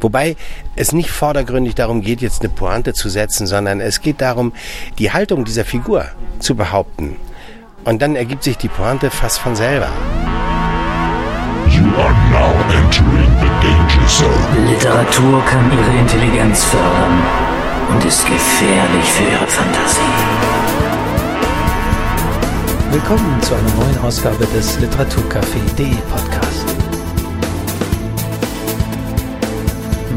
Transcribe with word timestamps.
Wobei 0.00 0.36
es 0.74 0.92
nicht 0.92 1.10
vordergründig 1.10 1.74
darum 1.74 2.00
geht, 2.02 2.20
jetzt 2.20 2.40
eine 2.42 2.50
Pointe 2.50 2.92
zu 2.92 3.08
setzen, 3.08 3.46
sondern 3.46 3.80
es 3.80 4.00
geht 4.00 4.20
darum, 4.20 4.52
die 4.98 5.12
Haltung 5.12 5.44
dieser 5.44 5.64
Figur 5.64 6.06
zu 6.38 6.54
behaupten. 6.54 7.16
Und 7.84 8.02
dann 8.02 8.16
ergibt 8.16 8.42
sich 8.42 8.56
die 8.56 8.68
Pointe 8.68 9.10
fast 9.10 9.38
von 9.38 9.54
selber. 9.54 9.88
You 11.68 11.84
are 12.00 12.14
now 12.30 12.52
entering 12.72 13.30
the 13.40 13.48
danger 13.60 14.06
zone. 14.08 14.70
Literatur 14.70 15.44
kann 15.44 15.70
ihre 15.72 15.98
Intelligenz 16.00 16.64
fördern 16.64 17.22
und 17.90 18.04
ist 18.04 18.24
gefährlich 18.26 19.04
für 19.04 19.24
ihre 19.24 19.46
Fantasie. 19.46 20.46
Willkommen 22.90 23.42
zu 23.42 23.54
einer 23.54 23.74
neuen 23.74 23.98
Ausgabe 23.98 24.46
des 24.46 24.78
Literaturcafé.de 24.78 25.96
Podcast. 26.10 26.45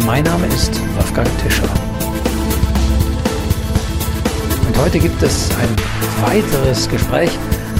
Mein 0.05 0.23
Name 0.23 0.47
ist 0.47 0.71
Wolfgang 0.95 1.27
Tischer. 1.41 1.69
Und 4.67 4.77
heute 4.77 4.99
gibt 4.99 5.21
es 5.21 5.49
ein 5.61 5.69
weiteres 6.25 6.87
Gespräch 6.89 7.31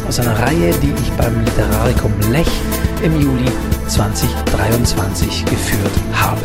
aus 0.07 0.19
einer 0.19 0.37
Reihe, 0.39 0.73
die 0.81 0.93
ich 1.01 1.11
beim 1.13 1.43
Literarikum 1.43 2.13
Lech 2.31 2.47
im 3.03 3.19
Juli 3.19 3.51
2023 3.87 5.45
geführt 5.45 5.91
habe. 6.13 6.41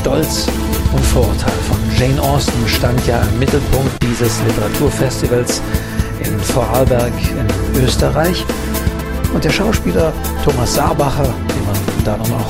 Stolz 0.00 0.46
und 0.92 1.04
Vorurteil 1.04 1.52
von 1.68 1.78
Jane 1.98 2.20
Austen 2.22 2.68
stand 2.68 3.06
ja 3.06 3.20
im 3.22 3.38
Mittelpunkt 3.38 4.02
dieses 4.02 4.40
Literaturfestivals 4.46 5.60
in 6.24 6.38
Vorarlberg 6.40 7.12
in 7.20 7.82
Österreich. 7.82 8.44
Und 9.32 9.44
der 9.44 9.50
Schauspieler 9.50 10.12
Thomas 10.44 10.74
Saarbacher, 10.74 11.24
den 11.24 11.64
man 11.66 12.04
da 12.04 12.12
dann 12.12 12.32
auch 12.32 12.48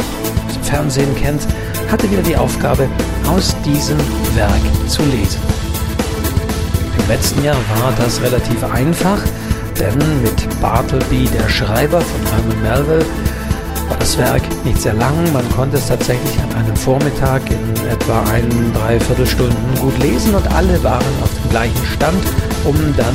im 0.54 0.62
Fernsehen 0.62 1.14
kennt, 1.16 1.46
hatte 1.90 2.10
wieder 2.10 2.22
die 2.22 2.36
Aufgabe, 2.36 2.88
aus 3.28 3.54
diesem 3.64 3.98
Werk 4.34 4.88
zu 4.88 5.02
lesen. 5.02 5.40
Im 6.98 7.08
letzten 7.08 7.44
Jahr 7.44 7.56
war 7.80 7.92
das 7.98 8.20
relativ 8.22 8.62
einfach, 8.64 9.18
denn 9.78 9.98
mit 10.22 10.60
Bartleby, 10.60 11.26
der 11.26 11.48
Schreiber 11.48 12.00
von 12.00 12.26
Herman 12.32 12.62
Melville, 12.62 13.06
war 13.88 13.96
das 13.98 14.16
Werk 14.16 14.42
nicht 14.64 14.80
sehr 14.80 14.94
lang. 14.94 15.14
Man 15.32 15.48
konnte 15.50 15.76
es 15.76 15.88
tatsächlich 15.88 16.38
an 16.40 16.64
einem 16.64 16.76
Vormittag 16.76 17.42
in 17.50 17.88
etwa 17.88 18.22
ein, 18.32 18.72
dreiviertel 18.72 19.26
Stunden 19.26 19.74
gut 19.80 19.98
lesen 19.98 20.34
und 20.34 20.46
alle 20.54 20.82
waren 20.84 21.02
auf 21.22 21.30
dem 21.42 21.50
gleichen 21.50 21.86
Stand, 21.86 22.22
um 22.64 22.76
dann 22.96 23.14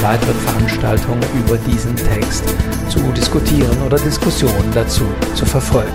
Veranstaltungen 0.00 1.22
über 1.34 1.58
diesen 1.58 1.94
Text 1.94 2.44
zu 2.88 3.00
diskutieren 3.12 3.76
oder 3.84 3.98
Diskussionen 3.98 4.70
dazu 4.74 5.04
zu 5.34 5.44
verfolgen. 5.44 5.92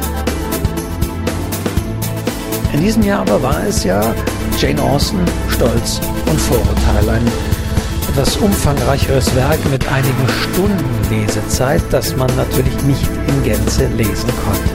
In 2.74 2.82
diesem 2.82 3.04
Jahr 3.04 3.22
aber 3.22 3.42
war 3.42 3.64
es 3.68 3.84
ja 3.84 4.14
Jane 4.60 4.82
Austen, 4.82 5.20
Stolz 5.50 6.00
und 6.28 6.40
Vorurteil, 6.40 7.10
ein 7.10 7.28
etwas 8.10 8.38
umfangreicheres 8.38 9.36
Werk 9.36 9.60
mit 9.72 9.88
einigen 9.92 10.30
Stunden 10.44 11.10
Lesezeit, 11.10 11.82
das 11.90 12.16
man 12.16 12.30
natürlich 12.36 12.80
nicht 12.84 13.10
in 13.28 13.44
Gänze 13.44 13.88
lesen 13.88 14.30
konnte. 14.46 14.70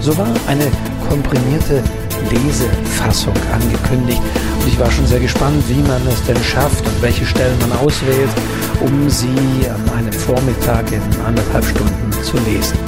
So 0.00 0.16
war 0.18 0.28
eine 0.46 0.66
komprimierte 1.08 1.82
Lesefassung 2.30 3.34
angekündigt 3.52 4.22
und 4.60 4.68
ich 4.68 4.78
war 4.78 4.90
schon 4.90 5.06
sehr 5.06 5.20
gespannt, 5.20 5.62
wie 5.68 5.82
man 5.82 6.00
es 6.06 6.22
denn 6.24 6.42
schafft 6.42 6.86
und 6.86 7.02
welche 7.02 7.26
Stellen 7.26 7.58
man 7.60 7.72
auswählt, 7.78 8.30
um 8.80 9.10
sie 9.10 9.68
an 9.68 9.98
einem 9.98 10.12
Vormittag 10.12 10.90
in 10.92 11.02
anderthalb 11.26 11.64
Stunden 11.64 12.12
zu 12.22 12.36
lesen. 12.38 12.78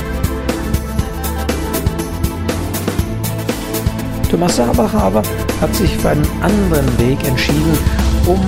Thomas 4.30 4.56
Sabacher 4.56 5.02
aber 5.02 5.22
hat 5.60 5.74
sich 5.74 5.96
für 5.96 6.10
einen 6.10 6.26
anderen 6.42 6.86
Weg 6.98 7.24
entschieden, 7.26 7.78
um 8.26 8.40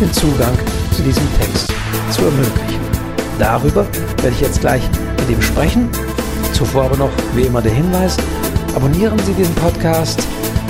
den 0.00 0.12
Zugang 0.12 0.56
zu 0.92 1.02
diesem 1.02 1.26
Text 1.40 1.72
zu 2.10 2.22
ermöglichen. 2.22 2.80
Darüber 3.38 3.84
werde 4.18 4.30
ich 4.30 4.40
jetzt 4.40 4.60
gleich 4.60 4.82
mit 5.18 5.30
ihm 5.30 5.42
sprechen. 5.42 5.88
Zuvor 6.52 6.84
aber 6.84 6.96
noch 6.96 7.10
wie 7.34 7.42
immer 7.42 7.62
der 7.62 7.72
Hinweis, 7.72 8.16
abonnieren 8.74 9.18
Sie 9.20 9.32
diesen 9.34 9.54
Podcast 9.56 10.22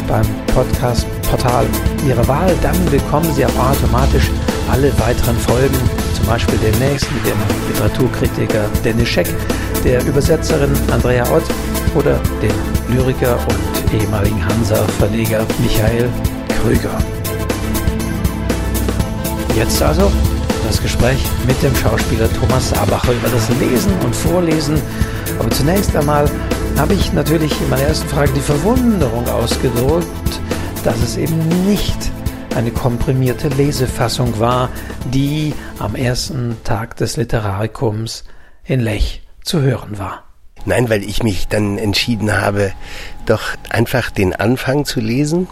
beim 0.08 0.26
Podcast-Portal 0.54 1.66
Ihrer 2.06 2.26
Wahl, 2.28 2.54
dann 2.62 2.76
bekommen 2.90 3.32
Sie 3.34 3.44
auch 3.46 3.70
automatisch 3.70 4.30
alle 4.70 4.92
weiteren 4.98 5.36
Folgen, 5.36 5.78
zum 6.14 6.26
Beispiel 6.26 6.58
demnächst 6.58 7.10
mit 7.12 7.26
dem 7.26 7.38
Literaturkritiker 7.68 8.64
Dennis 8.84 9.08
Scheck, 9.08 9.28
der 9.84 10.04
Übersetzerin 10.04 10.70
Andrea 10.90 11.24
Ott 11.30 11.44
oder 11.94 12.18
dem 12.40 12.94
Lyriker 12.94 13.38
und 13.48 14.00
ehemaligen 14.00 14.44
Hansa-Verleger 14.44 15.46
Michael 15.60 16.08
Krüger. 16.60 16.98
Jetzt 19.56 19.82
also 19.82 20.10
das 20.66 20.80
Gespräch 20.80 21.22
mit 21.46 21.62
dem 21.62 21.74
Schauspieler 21.76 22.28
Thomas 22.32 22.70
Sabacher 22.70 23.12
über 23.12 23.28
das 23.28 23.48
Lesen 23.60 23.92
und 24.04 24.14
Vorlesen. 24.14 24.80
Aber 25.42 25.50
zunächst 25.50 25.96
einmal 25.96 26.30
habe 26.78 26.94
ich 26.94 27.12
natürlich 27.12 27.60
in 27.60 27.68
meiner 27.68 27.82
ersten 27.82 28.08
Frage 28.08 28.30
die 28.32 28.40
Verwunderung 28.40 29.28
ausgedrückt, 29.28 30.40
dass 30.84 30.96
es 31.02 31.16
eben 31.16 31.66
nicht 31.68 31.98
eine 32.54 32.70
komprimierte 32.70 33.48
Lesefassung 33.48 34.38
war, 34.38 34.70
die 35.12 35.52
am 35.80 35.96
ersten 35.96 36.58
Tag 36.62 36.96
des 36.96 37.16
Literarikums 37.16 38.22
in 38.64 38.78
Lech 38.78 39.22
zu 39.42 39.60
hören 39.60 39.98
war. 39.98 40.22
Nein, 40.64 40.88
weil 40.88 41.02
ich 41.02 41.24
mich 41.24 41.48
dann 41.48 41.76
entschieden 41.76 42.40
habe, 42.40 42.72
doch 43.26 43.42
einfach 43.68 44.12
den 44.12 44.36
Anfang 44.36 44.84
zu 44.84 45.00
lesen. 45.00 45.48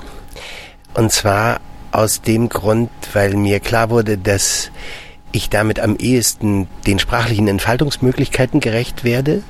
Und 0.95 1.11
zwar 1.11 1.59
aus 1.91 2.23
dem 2.23 2.49
Grund, 2.49 2.91
weil 3.13 3.35
mir 3.35 3.59
klar 3.59 3.91
wurde, 3.91 4.19
dass 4.19 4.71
ich 5.33 5.51
damit 5.51 5.81
am 5.81 5.97
ehesten 5.97 6.69
den 6.87 7.01
sprachlichen 7.01 7.49
Entfaltungsmöglichkeiten 7.49 8.61
gerecht 8.61 9.03
werde. 9.03 9.43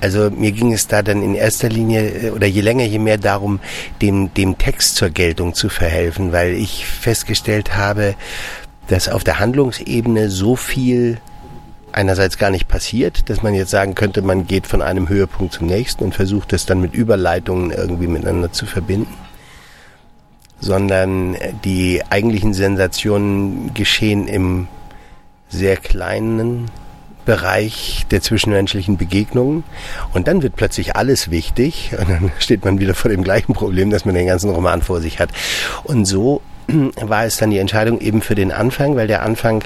Also 0.00 0.30
mir 0.30 0.52
ging 0.52 0.72
es 0.72 0.86
da 0.86 1.02
dann 1.02 1.22
in 1.22 1.34
erster 1.34 1.68
Linie 1.68 2.28
äh, 2.28 2.30
oder 2.30 2.46
je 2.46 2.60
länger, 2.60 2.84
je 2.84 2.98
mehr 2.98 3.18
darum, 3.18 3.60
dem, 4.00 4.32
dem 4.34 4.58
Text 4.58 4.96
zur 4.96 5.10
Geltung 5.10 5.54
zu 5.54 5.68
verhelfen, 5.68 6.32
weil 6.32 6.54
ich 6.54 6.86
festgestellt 6.86 7.76
habe, 7.76 8.14
dass 8.88 9.08
auf 9.08 9.24
der 9.24 9.38
Handlungsebene 9.38 10.30
so 10.30 10.56
viel 10.56 11.18
einerseits 11.92 12.38
gar 12.38 12.50
nicht 12.50 12.68
passiert, 12.68 13.28
dass 13.28 13.42
man 13.42 13.54
jetzt 13.54 13.70
sagen 13.70 13.94
könnte, 13.94 14.22
man 14.22 14.46
geht 14.46 14.66
von 14.66 14.82
einem 14.82 15.08
Höhepunkt 15.08 15.52
zum 15.52 15.66
nächsten 15.66 16.04
und 16.04 16.14
versucht 16.14 16.52
es 16.52 16.66
dann 16.66 16.80
mit 16.80 16.94
Überleitungen 16.94 17.70
irgendwie 17.70 18.06
miteinander 18.06 18.52
zu 18.52 18.66
verbinden, 18.66 19.12
sondern 20.60 21.36
die 21.64 22.02
eigentlichen 22.10 22.54
Sensationen 22.54 23.74
geschehen 23.74 24.28
im 24.28 24.68
sehr 25.48 25.76
kleinen 25.76 26.70
Bereich 27.24 28.06
der 28.10 28.22
zwischenmenschlichen 28.22 28.96
Begegnungen 28.96 29.64
und 30.12 30.28
dann 30.28 30.42
wird 30.42 30.56
plötzlich 30.56 30.96
alles 30.96 31.30
wichtig 31.30 31.92
und 31.98 32.08
dann 32.08 32.32
steht 32.38 32.64
man 32.64 32.78
wieder 32.78 32.94
vor 32.94 33.10
dem 33.10 33.22
gleichen 33.22 33.52
Problem, 33.52 33.90
dass 33.90 34.04
man 34.04 34.14
den 34.14 34.26
ganzen 34.26 34.50
Roman 34.50 34.82
vor 34.82 35.00
sich 35.00 35.18
hat. 35.18 35.30
Und 35.84 36.04
so 36.04 36.42
war 37.00 37.24
es 37.24 37.36
dann 37.36 37.50
die 37.50 37.58
Entscheidung 37.58 38.00
eben 38.00 38.22
für 38.22 38.34
den 38.34 38.52
Anfang, 38.52 38.96
weil 38.96 39.06
der 39.06 39.22
Anfang 39.22 39.62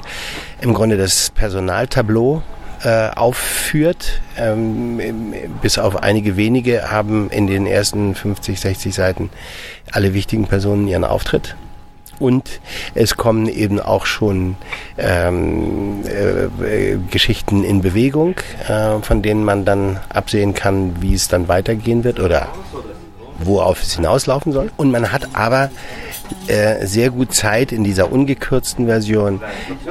im 0.61 0.73
Grunde 0.73 0.97
das 0.97 1.29
Personaltableau 1.31 2.41
äh, 2.83 3.09
aufführt. 3.09 4.21
Ähm, 4.37 5.33
bis 5.61 5.77
auf 5.77 6.03
einige 6.03 6.37
wenige 6.37 6.91
haben 6.91 7.29
in 7.29 7.47
den 7.47 7.65
ersten 7.65 8.15
50, 8.15 8.59
60 8.59 8.93
Seiten 8.93 9.29
alle 9.91 10.13
wichtigen 10.13 10.47
Personen 10.47 10.87
ihren 10.87 11.03
Auftritt. 11.03 11.55
Und 12.19 12.59
es 12.93 13.17
kommen 13.17 13.47
eben 13.47 13.79
auch 13.79 14.05
schon 14.05 14.55
ähm, 14.97 16.03
äh, 16.05 16.97
Geschichten 17.11 17.63
in 17.63 17.81
Bewegung, 17.81 18.35
äh, 18.67 18.99
von 19.01 19.21
denen 19.21 19.43
man 19.43 19.65
dann 19.65 19.99
absehen 20.09 20.53
kann, 20.53 21.01
wie 21.01 21.13
es 21.13 21.27
dann 21.27 21.47
weitergehen 21.47 22.03
wird 22.03 22.19
oder 22.19 22.49
worauf 23.39 23.81
es 23.81 23.95
hinauslaufen 23.95 24.51
soll. 24.51 24.71
Und 24.77 24.91
man 24.91 25.11
hat 25.11 25.29
aber 25.33 25.69
äh, 26.47 26.85
sehr 26.85 27.09
gut 27.09 27.33
Zeit 27.33 27.71
in 27.71 27.83
dieser 27.83 28.11
ungekürzten 28.11 28.87
Version 28.87 29.41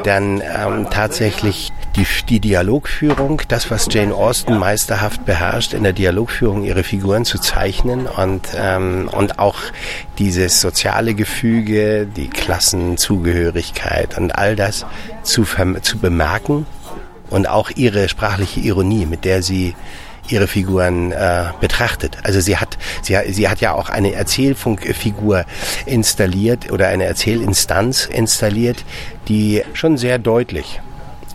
dann 0.02 0.40
ähm, 0.40 0.88
tatsächlich 0.90 1.72
die, 1.96 2.06
die 2.28 2.40
Dialogführung, 2.40 3.42
das, 3.48 3.70
was 3.70 3.88
Jane 3.90 4.14
Austen 4.14 4.58
meisterhaft 4.58 5.24
beherrscht, 5.24 5.74
in 5.74 5.82
der 5.82 5.92
Dialogführung 5.92 6.64
ihre 6.64 6.82
Figuren 6.82 7.24
zu 7.24 7.38
zeichnen 7.38 8.06
und, 8.06 8.48
ähm, 8.56 9.08
und 9.12 9.38
auch 9.38 9.58
dieses 10.18 10.60
soziale 10.60 11.14
Gefüge, 11.14 12.06
die 12.06 12.28
Klassenzugehörigkeit 12.28 14.18
und 14.18 14.36
all 14.36 14.56
das 14.56 14.86
zu, 15.22 15.44
zu 15.82 15.98
bemerken 15.98 16.66
und 17.30 17.48
auch 17.48 17.70
ihre 17.70 18.08
sprachliche 18.08 18.60
Ironie, 18.60 19.06
mit 19.06 19.24
der 19.24 19.42
sie 19.42 19.74
ihre 20.28 20.46
Figuren 20.46 21.12
äh, 21.12 21.44
betrachtet. 21.60 22.18
Also 22.22 22.40
sie 22.40 22.56
sie, 23.06 23.18
sie 23.28 23.48
hat 23.48 23.60
ja 23.60 23.72
auch 23.74 23.88
eine 23.88 24.12
Erzählfunkfigur 24.12 25.44
installiert 25.86 26.70
oder 26.70 26.88
eine 26.88 27.04
Erzählinstanz 27.04 28.06
installiert, 28.06 28.84
die 29.28 29.62
schon 29.72 29.96
sehr 29.96 30.18
deutlich 30.18 30.80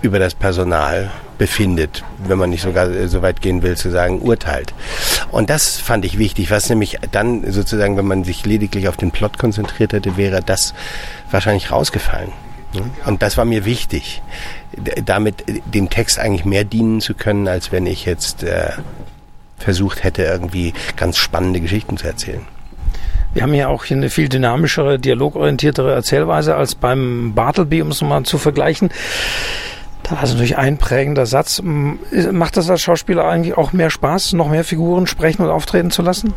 über 0.02 0.20
das 0.20 0.34
Personal 0.34 1.12
befindet, 1.38 2.04
wenn 2.20 2.38
man 2.38 2.50
nicht 2.50 2.62
sogar 2.62 2.90
äh, 2.90 3.08
so 3.08 3.22
weit 3.22 3.42
gehen 3.42 3.64
will, 3.64 3.76
zu 3.76 3.90
sagen, 3.90 4.22
urteilt. 4.22 4.74
Und 5.32 5.50
das 5.50 5.78
fand 5.78 6.06
ich 6.06 6.18
wichtig, 6.18 6.52
was 6.52 6.70
nämlich 6.70 6.98
dann 7.12 7.50
sozusagen, 7.52 7.98
wenn 7.98 8.06
man 8.06 8.24
sich 8.24 8.46
lediglich 8.46 8.88
auf 8.88 8.98
den 8.98 9.12
Plot 9.12 9.40
konzentriert 9.40 9.94
hätte, 9.94 10.18
wäre 10.18 10.42
das 10.42 10.74
wahrscheinlich 11.32 11.72
rausgefallen. 11.72 12.32
Und 13.06 13.24
das 13.24 13.36
war 13.38 13.46
mir 13.46 13.66
wichtig, 13.66 14.22
damit 15.04 15.44
dem 15.66 15.90
Text 15.90 16.20
eigentlich 16.20 16.46
mehr 16.46 16.66
dienen 16.66 17.02
zu 17.02 17.16
können, 17.16 17.48
als 17.48 17.72
wenn 17.72 17.88
ich 17.88 18.06
jetzt 18.06 18.44
äh, 18.44 18.74
versucht 19.60 20.04
hätte, 20.04 20.24
irgendwie 20.24 20.74
ganz 20.96 21.18
spannende 21.18 21.60
Geschichten 21.60 21.98
zu 21.98 22.08
erzählen. 22.08 22.42
Wir 23.34 23.44
haben 23.44 23.54
ja 23.54 23.68
auch 23.68 23.86
hier 23.86 23.98
eine 23.98 24.10
viel 24.10 24.28
dynamischere, 24.28 24.98
dialogorientiertere 24.98 25.94
Erzählweise 25.94 26.56
als 26.56 26.74
beim 26.74 27.34
Bartleby, 27.36 27.84
um 27.84 27.90
es 27.90 28.02
mal 28.02 28.24
zu 28.24 28.40
vergleichen. 28.40 28.90
Da 30.04 30.24
ist 30.24 30.32
natürlich 30.32 30.58
ein 30.58 30.78
prägender 30.78 31.28
Satz. 31.28 31.62
Macht 31.64 32.58
das 32.58 32.70
als 32.70 32.82
Schauspieler 32.82 33.26
eigentlich 33.26 33.56
auch 33.56 33.74
mehr 33.74 33.92
Spaß, 33.92 34.34
noch 34.34 34.50
mehr 34.50 34.64
Figuren 34.64 35.06
sprechen 35.06 35.44
und 35.44 35.50
auftreten 35.50 35.92
zu 35.92 36.02
lassen? 36.02 36.34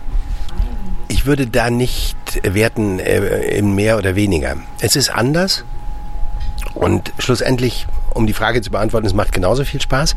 Ich 1.08 1.25
würde 1.25 1.46
da 1.46 1.70
nicht 1.70 2.16
werten 2.42 2.98
äh, 2.98 3.56
in 3.56 3.75
mehr 3.75 3.96
oder 3.96 4.14
weniger. 4.14 4.56
Es 4.80 4.96
ist 4.96 5.10
anders 5.10 5.64
und 6.75 7.12
schlussendlich, 7.18 7.86
um 8.14 8.26
die 8.26 8.32
Frage 8.32 8.60
zu 8.60 8.70
beantworten, 8.70 9.06
es 9.06 9.14
macht 9.14 9.32
genauso 9.32 9.64
viel 9.64 9.80
Spaß, 9.80 10.16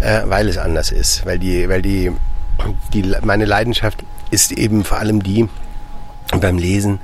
äh, 0.00 0.22
weil 0.24 0.48
es 0.48 0.58
anders 0.58 0.90
ist, 0.90 1.26
weil 1.26 1.38
die, 1.38 1.68
weil 1.68 1.82
die, 1.82 2.12
die 2.92 3.14
meine 3.22 3.44
Leidenschaft 3.44 4.04
ist 4.30 4.52
eben 4.52 4.84
vor 4.84 4.98
allem 4.98 5.22
die, 5.22 5.48
beim 6.40 6.58
Lesen 6.58 7.00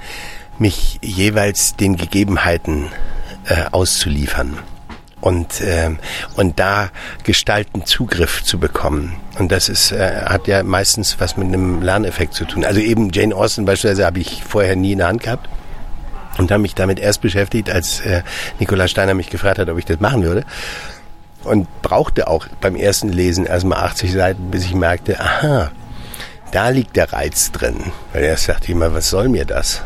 mich 0.59 0.99
jeweils 1.03 1.77
den 1.77 1.97
Gegebenheiten 1.97 2.87
äh, 3.47 3.65
auszuliefern 3.73 4.59
und 5.21 5.61
äh, 5.61 5.91
und 6.37 6.61
da 6.61 6.91
gestalten 7.23 7.87
Zugriff 7.87 8.45
zu 8.45 8.59
bekommen. 8.59 9.17
Und 9.39 9.51
das 9.51 9.69
ist 9.69 9.91
äh, 9.91 10.23
hat 10.27 10.47
ja 10.47 10.63
meistens 10.63 11.19
was 11.19 11.37
mit 11.37 11.49
einem 11.49 11.83
Lerneffekt 11.83 12.35
zu 12.35 12.45
tun. 12.45 12.65
Also 12.65 12.81
eben 12.81 13.11
Jane 13.11 13.35
Austen 13.35 13.65
beispielsweise 13.65 14.07
habe 14.07 14.21
ich 14.21 14.45
vorher 14.45 14.77
nie 14.77 14.93
in 14.93 14.99
der 14.99 15.09
Hand 15.09 15.23
gehabt 15.23 15.49
und 16.39 16.51
habe 16.51 16.61
mich 16.61 16.75
damit 16.75 16.99
erst 17.01 17.23
beschäftigt 17.23 17.71
als 17.71 18.01
äh, 18.01 18.23
Nikolaus 18.59 18.91
Steiner 18.91 19.15
mich 19.15 19.31
gefragt 19.31 19.59
hat 19.59 19.69
ob 19.69 19.79
ich 19.79 19.85
das 19.87 20.01
machen 20.01 20.23
würde 20.23 20.45
und 21.45 21.67
brauchte 21.83 22.29
auch 22.29 22.47
beim 22.61 22.77
ersten 22.77 23.09
Lesen 23.09 23.47
erstmal 23.47 23.79
80 23.85 24.13
Seiten 24.13 24.51
bis 24.51 24.65
ich 24.65 24.75
merkte 24.75 25.21
aha 25.21 25.71
da 26.55 26.69
liegt 26.69 26.95
der 26.95 27.13
Reiz 27.13 27.51
drin. 27.51 27.93
Weil 28.13 28.25
er 28.25 28.37
sagt 28.37 28.69
immer, 28.69 28.95
was 28.95 29.11
soll 29.11 29.29
mir 29.29 29.45
das? 29.45 29.83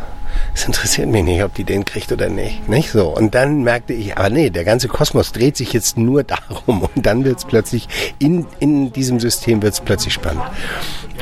Es 0.54 0.66
interessiert 0.66 1.08
mich 1.08 1.24
nicht, 1.24 1.42
ob 1.42 1.54
die 1.54 1.64
den 1.64 1.84
kriegt 1.84 2.12
oder 2.12 2.28
nicht. 2.28 2.68
Nicht 2.68 2.90
so. 2.90 3.08
Und 3.08 3.34
dann 3.34 3.62
merkte 3.62 3.94
ich, 3.94 4.18
aber 4.18 4.28
nee, 4.28 4.50
der 4.50 4.64
ganze 4.64 4.86
Kosmos 4.86 5.32
dreht 5.32 5.56
sich 5.56 5.72
jetzt 5.72 5.96
nur 5.96 6.22
darum. 6.24 6.82
Und 6.94 7.06
dann 7.06 7.24
wird 7.24 7.38
es 7.38 7.46
plötzlich, 7.46 7.88
in, 8.18 8.46
in 8.60 8.92
diesem 8.92 9.18
System 9.18 9.62
wird 9.62 9.74
es 9.74 9.80
plötzlich 9.80 10.12
spannend. 10.12 10.42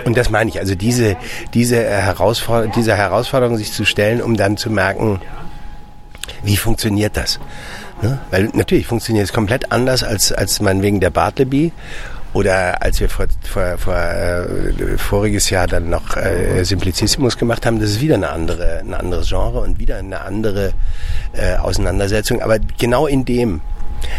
Und 0.05 0.17
das 0.17 0.31
meine 0.31 0.51
ich, 0.51 0.59
also 0.59 0.75
diese, 0.75 1.17
diese, 1.55 1.77
Herausforderung, 1.77 2.73
diese 2.75 2.97
Herausforderung 2.97 3.57
sich 3.57 3.73
zu 3.73 3.85
stellen, 3.85 4.21
um 4.21 4.37
dann 4.37 4.57
zu 4.57 4.69
merken, 4.69 5.21
wie 6.43 6.57
funktioniert 6.57 7.17
das? 7.17 7.39
Ne? 8.03 8.19
Weil 8.31 8.51
natürlich 8.53 8.87
funktioniert 8.87 9.27
es 9.27 9.33
komplett 9.33 9.73
anders 9.73 10.03
als, 10.03 10.33
als 10.33 10.61
meinetwegen 10.61 11.01
der 11.01 11.11
Bartleby 11.11 11.73
oder 12.35 12.83
als 12.83 13.01
wir 13.01 13.09
vor, 13.09 13.27
vor, 13.43 13.79
vor 13.79 13.95
äh, 13.95 14.99
voriges 14.99 15.49
Jahr 15.49 15.67
dann 15.67 15.89
noch 15.89 16.17
äh, 16.17 16.63
Simplicissimus 16.65 17.39
gemacht 17.39 17.65
haben, 17.65 17.81
das 17.81 17.91
ist 17.91 18.01
wieder 18.03 18.17
eine 18.17 18.29
andere, 18.29 18.81
ein 18.81 18.93
anderes 18.93 19.29
Genre 19.29 19.61
und 19.61 19.79
wieder 19.79 19.97
eine 19.97 20.21
andere 20.21 20.75
äh, 21.33 21.57
Auseinandersetzung. 21.57 22.43
Aber 22.43 22.59
genau 22.59 23.07
in 23.07 23.25
dem 23.25 23.63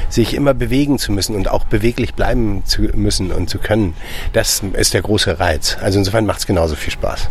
sich 0.10 0.34
immer 0.34 0.56
bewegen 0.56 0.98
zu 0.98 1.12
müssen 1.12 1.36
und 1.36 1.48
auch 1.48 1.66
beweglich 1.66 2.16
bleiben 2.16 2.64
zu 2.66 2.82
müssen 2.82 3.32
und 3.32 3.50
zu 3.50 3.60
können, 3.60 3.94
das 4.34 4.64
ist 4.74 4.96
der 4.96 5.04
große 5.04 5.40
Reiz. 5.40 5.78
Also 5.80 6.00
insofern 6.00 6.26
macht 6.26 6.40
es 6.40 6.48
genauso 6.48 6.76
viel 6.76 6.94
Spaß. 6.94 7.30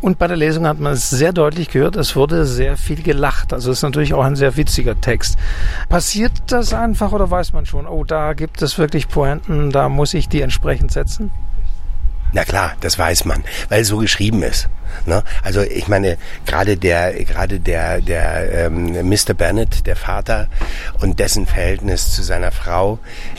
Und 0.00 0.18
bei 0.18 0.26
der 0.26 0.36
Lesung 0.36 0.66
hat 0.66 0.80
man 0.80 0.94
es 0.94 1.10
sehr 1.10 1.32
deutlich 1.32 1.68
gehört, 1.68 1.96
es 1.96 2.16
wurde 2.16 2.46
sehr 2.46 2.76
viel 2.76 3.02
gelacht. 3.02 3.52
Also 3.52 3.70
es 3.70 3.78
ist 3.78 3.82
natürlich 3.82 4.14
auch 4.14 4.24
ein 4.24 4.36
sehr 4.36 4.56
witziger 4.56 4.98
Text. 4.98 5.36
Passiert 5.88 6.32
das 6.46 6.72
einfach 6.72 7.12
oder 7.12 7.30
weiß 7.30 7.52
man 7.52 7.66
schon, 7.66 7.86
oh, 7.86 8.04
da 8.04 8.32
gibt 8.32 8.62
es 8.62 8.78
wirklich 8.78 9.08
Pointen, 9.08 9.70
da 9.70 9.88
muss 9.88 10.14
ich 10.14 10.28
die 10.28 10.40
entsprechend 10.40 10.90
setzen? 10.92 11.30
Na 12.32 12.44
klar, 12.44 12.76
das 12.80 12.98
weiß 12.98 13.24
man, 13.24 13.44
weil 13.68 13.82
es 13.82 13.88
so 13.88 13.98
geschrieben 13.98 14.42
ist. 14.42 14.68
Ne? 15.06 15.22
Also 15.42 15.62
ich 15.62 15.88
meine, 15.88 16.18
gerade 16.46 16.76
der, 16.76 17.12
gerade 17.24 17.60
der, 17.60 18.00
der 18.00 18.66
ähm, 18.66 19.08
Mr. 19.08 19.34
Bennett, 19.34 19.86
der 19.86 19.96
Vater 19.96 20.48
und 21.00 21.18
dessen 21.18 21.46
Verhältnis 21.46 22.12
zu 22.12 22.22
seiner 22.22 22.52
Frau, 22.52 22.98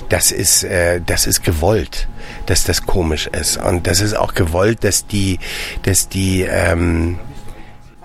das 0.10 0.32
ist, 0.32 0.64
äh, 0.64 1.02
das 1.06 1.28
ist 1.28 1.44
gewollt, 1.44 2.08
dass 2.46 2.64
das 2.64 2.86
komisch 2.86 3.28
ist 3.28 3.58
und 3.58 3.88
das 3.88 4.02
ist 4.02 4.16
auch 4.16 4.34
gewollt, 4.34 4.84
dass 4.84 5.08
die, 5.08 5.40
dass 5.84 6.10
die 6.10 6.42
ähm, 6.44 7.20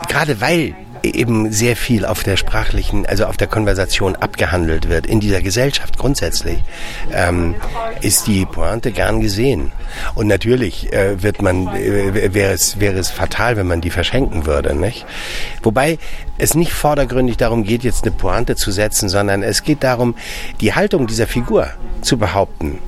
gerade 0.08 0.40
weil 0.40 0.74
eben 1.02 1.52
sehr 1.52 1.76
viel 1.76 2.04
auf 2.04 2.22
der 2.22 2.36
sprachlichen, 2.36 3.06
also 3.06 3.26
auf 3.26 3.36
der 3.36 3.46
Konversation 3.46 4.16
abgehandelt 4.16 4.88
wird 4.88 5.06
in 5.06 5.20
dieser 5.20 5.42
Gesellschaft 5.42 5.98
grundsätzlich, 5.98 6.58
ähm, 7.12 7.54
ist 8.00 8.26
die 8.26 8.44
Pointe 8.44 8.92
gern 8.92 9.20
gesehen. 9.20 9.72
Und 10.14 10.26
natürlich 10.26 10.92
äh, 10.92 11.22
wird 11.22 11.42
man, 11.42 11.68
äh, 11.76 12.34
wäre 12.34 12.52
es, 12.52 12.80
wäre 12.80 12.98
es 12.98 13.10
fatal, 13.10 13.56
wenn 13.56 13.66
man 13.66 13.80
die 13.80 13.90
verschenken 13.90 14.46
würde, 14.46 14.74
nicht? 14.74 15.06
Wobei 15.62 15.98
es 16.38 16.54
nicht 16.54 16.72
vordergründig 16.72 17.36
darum 17.36 17.64
geht, 17.64 17.84
jetzt 17.84 18.04
eine 18.04 18.12
Pointe 18.12 18.56
zu 18.56 18.70
setzen, 18.70 19.08
sondern 19.08 19.42
es 19.42 19.62
geht 19.62 19.82
darum, 19.82 20.14
die 20.60 20.74
Haltung 20.74 21.06
dieser 21.06 21.26
Figur 21.26 21.68
zu 22.02 22.18
behaupten. 22.18 22.78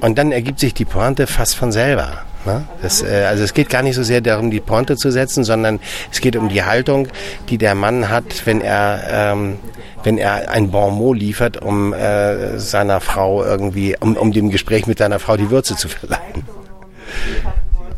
Und 0.00 0.18
dann 0.18 0.32
ergibt 0.32 0.60
sich 0.60 0.74
die 0.74 0.84
Pointe 0.84 1.26
fast 1.26 1.56
von 1.56 1.72
selber. 1.72 2.24
Ne? 2.46 2.64
Das, 2.80 3.02
äh, 3.02 3.26
also 3.28 3.44
es 3.44 3.52
geht 3.52 3.68
gar 3.68 3.82
nicht 3.82 3.94
so 3.94 4.02
sehr 4.02 4.20
darum, 4.20 4.50
die 4.50 4.60
Pointe 4.60 4.96
zu 4.96 5.10
setzen, 5.10 5.44
sondern 5.44 5.78
es 6.10 6.20
geht 6.20 6.36
um 6.36 6.48
die 6.48 6.62
Haltung, 6.62 7.08
die 7.48 7.58
der 7.58 7.74
Mann 7.74 8.08
hat, 8.08 8.46
wenn 8.46 8.62
er, 8.62 9.02
ähm, 9.10 9.58
wenn 10.02 10.16
er 10.16 10.50
ein 10.50 10.70
Bon 10.70 10.94
mot 10.94 11.18
liefert, 11.18 11.60
um 11.60 11.92
äh, 11.92 12.58
seiner 12.58 13.00
Frau 13.00 13.44
irgendwie, 13.44 13.96
um, 14.00 14.16
um 14.16 14.32
dem 14.32 14.50
Gespräch 14.50 14.86
mit 14.86 14.98
seiner 14.98 15.18
Frau 15.18 15.36
die 15.36 15.50
Würze 15.50 15.76
zu 15.76 15.88
verleihen. 15.88 16.44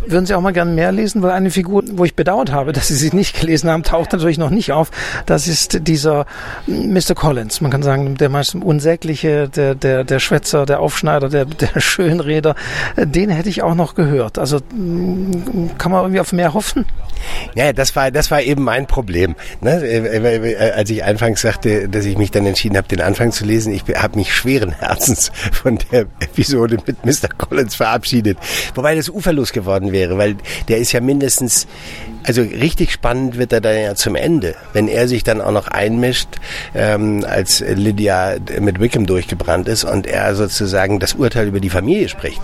Würden 0.06 0.26
Sie 0.26 0.34
auch 0.34 0.40
mal 0.40 0.52
gerne 0.52 0.72
mehr 0.72 0.92
lesen? 0.92 1.22
Weil 1.22 1.30
eine 1.30 1.50
Figur, 1.50 1.82
wo 1.92 2.04
ich 2.04 2.14
bedauert 2.14 2.52
habe, 2.52 2.72
dass 2.72 2.88
Sie 2.88 2.94
sie 2.94 3.14
nicht 3.14 3.40
gelesen 3.40 3.70
haben, 3.70 3.82
taucht 3.82 4.12
natürlich 4.12 4.38
noch 4.38 4.50
nicht 4.50 4.72
auf. 4.72 4.90
Das 5.26 5.48
ist 5.48 5.86
dieser 5.86 6.26
Mr. 6.66 7.14
Collins. 7.14 7.60
Man 7.60 7.70
kann 7.70 7.82
sagen, 7.82 8.16
der 8.16 8.28
meist 8.28 8.54
Unsägliche, 8.54 9.48
der, 9.48 9.74
der, 9.74 10.04
der 10.04 10.18
Schwätzer, 10.18 10.66
der 10.66 10.80
Aufschneider, 10.80 11.28
der, 11.28 11.44
der 11.44 11.80
Schönreder. 11.80 12.54
Den 12.96 13.30
hätte 13.30 13.48
ich 13.48 13.62
auch 13.62 13.74
noch 13.74 13.94
gehört. 13.94 14.38
Also 14.38 14.60
kann 15.78 15.92
man 15.92 16.02
irgendwie 16.02 16.20
auf 16.20 16.32
mehr 16.32 16.54
hoffen? 16.54 16.84
Ja, 17.54 17.72
das 17.72 17.94
war, 17.94 18.10
das 18.10 18.30
war 18.30 18.42
eben 18.42 18.62
mein 18.62 18.86
Problem. 18.86 19.34
Ne? 19.60 19.82
Äh, 19.82 20.52
äh, 20.52 20.72
als 20.72 20.90
ich 20.90 21.04
anfangs 21.04 21.40
sagte, 21.40 21.88
dass 21.88 22.04
ich 22.04 22.18
mich 22.18 22.30
dann 22.30 22.46
entschieden 22.46 22.76
habe, 22.76 22.88
den 22.88 23.00
Anfang 23.00 23.32
zu 23.32 23.44
lesen, 23.44 23.72
ich 23.72 23.84
habe 23.94 24.16
mich 24.16 24.34
schweren 24.34 24.72
Herzens 24.72 25.30
von 25.52 25.78
der 25.90 26.06
Episode 26.20 26.78
mit 26.86 27.04
Mr. 27.04 27.28
Collins 27.36 27.74
verabschiedet. 27.74 28.38
Wobei 28.74 28.94
das 28.94 29.08
uferlos 29.08 29.52
geworden 29.52 29.91
wäre, 29.92 30.18
weil 30.18 30.36
der 30.68 30.78
ist 30.78 30.92
ja 30.92 31.00
mindestens, 31.00 31.66
also 32.24 32.42
richtig 32.42 32.92
spannend 32.92 33.38
wird 33.38 33.52
er 33.52 33.60
dann 33.60 33.78
ja 33.78 33.94
zum 33.94 34.14
Ende, 34.14 34.54
wenn 34.72 34.88
er 34.88 35.08
sich 35.08 35.24
dann 35.24 35.40
auch 35.40 35.52
noch 35.52 35.68
einmischt, 35.68 36.28
ähm, 36.74 37.24
als 37.28 37.60
Lydia 37.60 38.36
mit 38.60 38.80
Wickham 38.80 39.06
durchgebrannt 39.06 39.68
ist 39.68 39.84
und 39.84 40.06
er 40.06 40.34
sozusagen 40.34 40.98
das 40.98 41.14
Urteil 41.14 41.48
über 41.48 41.60
die 41.60 41.70
Familie 41.70 42.08
spricht. 42.08 42.42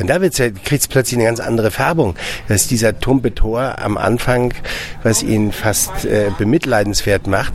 Und 0.00 0.08
da 0.08 0.18
ja, 0.18 0.50
kriegt 0.64 0.82
es 0.82 0.88
plötzlich 0.88 1.18
eine 1.18 1.26
ganz 1.26 1.40
andere 1.40 1.70
Färbung. 1.70 2.16
dass 2.48 2.66
dieser 2.66 2.98
tumpe 2.98 3.34
Tor 3.34 3.78
am 3.78 3.96
Anfang, 3.96 4.54
was 5.02 5.22
ihn 5.22 5.52
fast 5.52 6.04
äh, 6.04 6.30
bemitleidenswert 6.36 7.26
macht, 7.26 7.52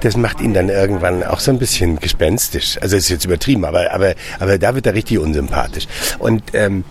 das 0.00 0.16
macht 0.16 0.40
ihn 0.40 0.54
dann 0.54 0.68
irgendwann 0.68 1.22
auch 1.22 1.40
so 1.40 1.50
ein 1.50 1.58
bisschen 1.58 1.98
gespenstisch. 1.98 2.78
Also 2.80 2.96
ist 2.96 3.08
jetzt 3.08 3.24
übertrieben, 3.24 3.64
aber, 3.64 3.92
aber, 3.92 4.14
aber 4.38 4.58
da 4.58 4.74
wird 4.74 4.86
er 4.86 4.94
richtig 4.94 5.18
unsympathisch. 5.18 5.86
Und 6.18 6.42
ähm, 6.52 6.84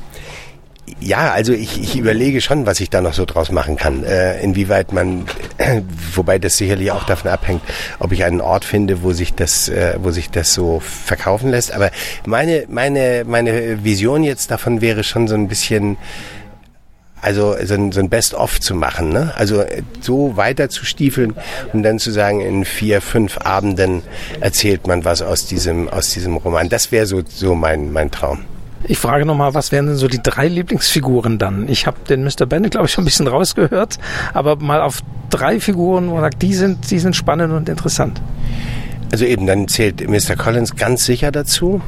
ja, 1.00 1.32
also 1.32 1.54
ich, 1.54 1.82
ich 1.82 1.98
überlege 1.98 2.42
schon, 2.42 2.66
was 2.66 2.80
ich 2.80 2.90
da 2.90 3.02
noch 3.02 3.14
so 3.14 3.26
draus 3.26 3.52
machen 3.52 3.78
kann. 3.78 4.04
Äh, 4.04 4.42
inwieweit 4.42 4.92
man, 4.92 5.26
wobei 6.16 6.40
das 6.40 6.58
sicherlich 6.58 6.92
auch 6.92 7.06
davon 7.06 7.32
abhängt, 7.32 7.62
ob 8.00 8.12
ich 8.12 8.24
einen 8.24 8.42
Ort 8.42 8.66
finde, 8.66 9.02
wo 9.02 9.14
sich 9.14 9.34
das, 9.34 9.70
äh, 9.70 9.96
wo 10.00 10.12
sich 10.12 10.30
das 10.30 10.54
so 10.54 10.82
verkaufen 10.82 11.52
lässt. 11.52 11.72
Aber 11.72 11.92
meine, 12.26 12.66
meine, 12.68 13.24
meine 13.26 13.84
Vision 13.84 14.24
jetzt 14.24 14.52
davon 14.52 14.82
wäre 14.82 15.04
schon 15.04 15.28
so 15.28 15.36
ein 15.36 15.48
bisschen, 15.48 15.98
also 17.22 17.56
so 17.64 17.74
ein, 17.76 17.94
so 17.94 18.02
ein 18.02 18.10
Best-of 18.10 18.60
zu 18.60 18.76
machen, 18.76 19.10
ne? 19.10 19.34
Also 19.38 19.62
äh, 19.62 19.84
so 20.02 20.36
weiter 20.36 20.70
zu 20.70 20.84
stiefeln 20.86 21.34
und 21.72 21.84
dann 21.84 21.98
zu 21.98 22.12
sagen, 22.12 22.42
in 22.42 22.66
vier, 22.66 23.02
fünf 23.02 23.38
Abenden 23.38 24.04
erzählt 24.42 24.86
man 24.86 25.06
was 25.06 25.22
aus 25.22 25.46
diesem, 25.46 25.88
aus 25.88 26.12
diesem 26.12 26.36
Roman. 26.36 26.68
Das 26.68 26.92
wäre 26.92 27.06
so, 27.06 27.22
so 27.26 27.56
mein, 27.56 27.94
mein 27.94 28.12
Traum. 28.12 28.46
Ich 28.86 28.98
frage 28.98 29.26
nochmal, 29.26 29.54
was 29.54 29.72
wären 29.72 29.88
denn 29.88 29.96
so 29.96 30.08
die 30.08 30.22
drei 30.22 30.48
Lieblingsfiguren 30.48 31.38
dann? 31.38 31.70
Ich 31.70 31.88
habe 31.88 31.98
den 32.10 32.24
Mr. 32.24 32.46
Bennett, 32.46 32.72
glaube 32.72 32.88
ich, 32.88 32.94
schon 32.94 33.04
ein 33.04 33.06
bisschen 33.06 33.28
rausgehört, 33.28 33.98
aber 34.34 34.58
mal 34.58 34.82
auf 34.82 35.00
drei 35.30 35.60
Figuren, 35.60 36.10
wo 36.10 36.16
man 36.16 36.22
sagt, 36.22 36.42
die 36.42 36.54
sind, 36.54 36.92
die 36.92 37.00
sind 37.00 37.16
spannend 37.16 37.54
und 37.54 37.70
interessant. 37.70 38.22
Also 39.12 39.26
eben, 39.26 39.46
dann 39.48 39.68
zählt 39.68 40.08
Mr. 40.08 40.36
Collins 40.36 40.76
ganz 40.76 41.06
sicher 41.06 41.32
dazu. 41.32 41.82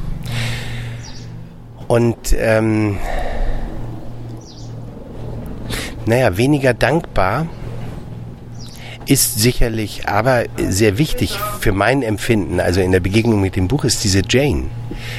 Und 1.86 2.34
ähm, 2.38 2.96
naja, 6.06 6.36
weniger 6.36 6.72
dankbar 6.72 7.46
ist 9.06 9.38
sicherlich 9.38 10.08
aber 10.08 10.44
sehr 10.56 10.98
wichtig 10.98 11.38
für 11.60 11.72
mein 11.72 12.02
Empfinden, 12.02 12.60
also 12.60 12.80
in 12.80 12.92
der 12.92 13.00
Begegnung 13.00 13.40
mit 13.40 13.56
dem 13.56 13.68
Buch, 13.68 13.84
ist 13.84 14.02
diese 14.02 14.22
Jane. 14.28 14.64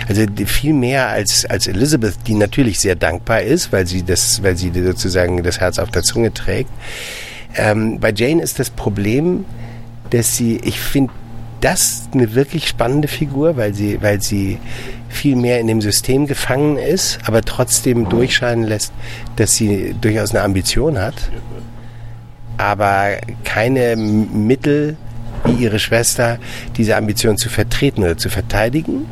Also 0.08 0.24
viel 0.46 0.74
mehr 0.74 1.08
als, 1.08 1.46
als 1.46 1.67
Elizabeth, 1.67 2.15
die 2.27 2.34
natürlich 2.34 2.79
sehr 2.79 2.96
dankbar 2.96 3.41
ist, 3.41 3.72
weil 3.72 3.88
sie 3.88 4.03
das, 4.03 4.44
weil 4.44 4.58
sie 4.58 4.72
sozusagen 4.74 5.41
das 5.44 5.60
Herz 5.60 5.79
auf 5.79 5.89
der 5.89 6.03
Zunge 6.03 6.34
trägt. 6.34 6.70
Ähm, 7.56 8.00
bei 8.00 8.12
Jane 8.13 8.41
ist 8.41 8.60
das 8.60 8.70
Problem, 8.70 9.46
dass 10.10 10.36
sie, 10.36 10.60
ich 10.63 10.79
finde, 10.79 11.13
das 11.62 12.10
eine 12.13 12.36
wirklich 12.36 12.67
spannende 12.67 13.08
Figur, 13.08 13.58
weil 13.58 13.74
sie, 13.74 14.01
weil 14.01 14.22
sie 14.22 14.60
viel 15.10 15.36
mehr 15.36 15.60
in 15.60 15.67
dem 15.67 15.82
System 15.82 16.27
gefangen 16.27 16.77
ist, 16.77 17.20
aber 17.25 17.41
trotzdem 17.41 18.10
durchscheinen 18.10 18.65
lässt, 18.65 18.94
dass 19.38 19.56
sie 19.56 19.96
durchaus 20.00 20.32
eine 20.32 20.44
Ambition 20.44 21.00
hat, 21.00 21.15
aber 22.57 23.17
keine 23.43 23.95
Mittel 23.95 24.97
wie 25.45 25.63
ihre 25.63 25.79
Schwester, 25.79 26.39
diese 26.75 26.95
Ambition 26.95 27.37
zu 27.37 27.49
vertreten 27.49 28.03
oder 28.03 28.17
zu 28.17 28.29
verteidigen. 28.29 29.05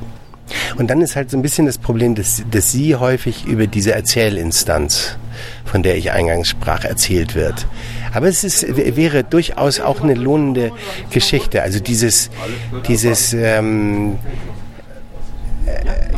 Und 0.78 0.90
dann 0.90 1.02
ist 1.02 1.16
halt 1.16 1.32
so 1.32 1.38
ein 1.38 1.42
bisschen 1.42 1.66
das 1.66 1.78
Problem, 1.78 2.14
dass, 2.14 2.44
dass 2.52 2.72
sie 2.72 2.96
häufig 2.96 3.46
über 3.46 3.66
diese 3.68 3.94
Erzählinstanz, 3.94 5.18
von 5.64 5.82
der 5.82 5.98
ich 5.98 6.12
eingangs 6.12 6.50
sprach, 6.50 6.84
erzählt 6.84 7.36
wird. 7.36 7.66
Aber 8.14 8.28
es 8.28 8.44
ist, 8.44 8.78
wäre 8.78 9.24
durchaus 9.24 9.80
auch 9.80 10.02
eine 10.02 10.14
lohnende 10.14 10.72
Geschichte. 11.10 11.64
Also 11.64 11.80
dieses, 11.80 12.30
dieses 12.88 13.34
ähm, 13.34 14.18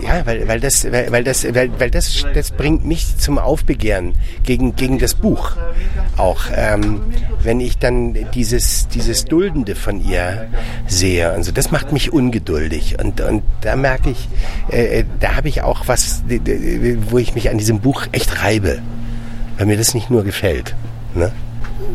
ja, 0.08 0.26
weil, 0.26 0.48
weil 0.48 0.60
das, 0.60 0.90
weil, 0.90 1.12
weil 1.12 1.24
das, 1.24 1.44
weil, 1.54 1.70
weil 1.80 1.92
das, 1.92 2.26
das 2.34 2.52
bringt 2.52 2.86
mich 2.86 3.18
zum 3.18 3.38
Aufbegehren 3.38 4.14
gegen, 4.44 4.76
gegen 4.76 5.00
das 5.00 5.16
Buch 5.16 5.52
auch. 6.16 6.46
Ähm, 6.56 7.02
wenn 7.44 7.60
ich 7.60 7.78
dann 7.78 8.16
dieses, 8.34 8.88
dieses 8.88 9.26
Duldende 9.26 9.76
von 9.76 10.04
ihr 10.04 10.48
sehe. 10.88 11.30
Also 11.30 11.52
das 11.52 11.72
macht 11.72 11.92
mich 11.92 12.14
ungeduldig. 12.14 12.98
Und, 13.00 13.22
und 13.22 13.44
da 13.62 13.76
merke 13.76 14.12
ich, 14.12 14.30
äh, 14.70 15.04
da 15.20 15.36
habe 15.36 15.50
ich 15.50 15.62
auch 15.62 15.88
was, 15.88 16.24
wo 17.10 17.18
ich 17.18 17.36
mich 17.36 17.50
an 17.50 17.58
diesem 17.58 17.80
Buch 17.80 18.06
echt 18.12 18.44
reibe. 18.44 18.80
Weil 19.58 19.66
mir 19.66 19.78
das 19.78 19.94
nicht 19.94 20.10
nur 20.10 20.24
gefällt. 20.24 20.76
Ne? 21.16 21.32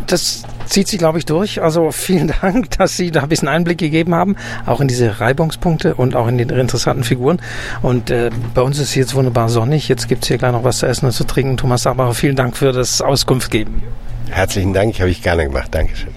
Das 0.07 0.43
zieht 0.67 0.89
sich, 0.89 0.99
glaube 0.99 1.19
ich, 1.19 1.27
durch. 1.27 1.63
Also 1.63 1.91
vielen 1.91 2.33
Dank, 2.41 2.71
dass 2.79 2.97
Sie 2.97 3.11
da 3.11 3.23
ein 3.23 3.29
bisschen 3.29 3.49
Einblick 3.49 3.79
gegeben 3.79 4.15
haben, 4.15 4.37
auch 4.67 4.81
in 4.81 4.89
diese 4.89 5.21
Reibungspunkte 5.21 5.95
und 5.95 6.17
auch 6.17 6.29
in 6.29 6.39
die 6.39 6.45
interessanten 6.45 7.05
Figuren. 7.05 7.41
Und 7.83 8.11
äh, 8.11 8.31
bei 8.55 8.63
uns 8.63 8.79
ist 8.79 8.95
jetzt 8.95 9.15
wunderbar 9.15 9.49
sonnig. 9.49 9.89
Jetzt 9.89 10.09
gibt 10.09 10.25
es 10.25 10.29
hier 10.29 10.39
gleich 10.39 10.53
noch 10.53 10.65
was 10.65 10.79
zu 10.79 10.87
essen 10.87 11.07
und 11.07 11.13
zu 11.13 11.25
trinken. 11.25 11.57
Thomas 11.57 11.87
Aber 11.87 12.15
vielen 12.15 12.37
Dank 12.37 12.57
für 12.57 12.73
das 12.73 13.01
Auskunft 13.03 13.51
geben. 13.51 13.83
Herzlichen 14.31 14.73
Dank, 14.73 14.99
habe 14.99 15.11
ich 15.11 15.23
gerne 15.23 15.45
gemacht. 15.45 15.69
Dankeschön. 15.73 16.13